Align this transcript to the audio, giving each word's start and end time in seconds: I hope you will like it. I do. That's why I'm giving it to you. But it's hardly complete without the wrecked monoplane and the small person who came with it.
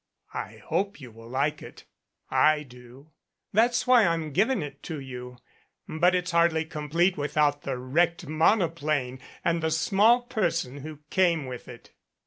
I 0.33 0.57
hope 0.65 0.99
you 0.99 1.11
will 1.11 1.29
like 1.29 1.61
it. 1.61 1.83
I 2.31 2.63
do. 2.63 3.11
That's 3.53 3.85
why 3.85 4.03
I'm 4.07 4.31
giving 4.31 4.63
it 4.63 4.81
to 4.81 4.99
you. 4.99 5.37
But 5.87 6.15
it's 6.15 6.31
hardly 6.31 6.65
complete 6.65 7.17
without 7.17 7.61
the 7.61 7.77
wrecked 7.77 8.25
monoplane 8.25 9.19
and 9.45 9.61
the 9.61 9.69
small 9.69 10.21
person 10.23 10.77
who 10.77 11.01
came 11.11 11.45
with 11.45 11.67
it. 11.67 11.91